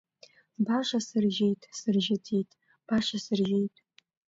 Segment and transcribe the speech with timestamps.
[0.65, 2.49] Баша сыржьеит, сыржьаӡеит,
[2.87, 3.75] баша сыржьеит.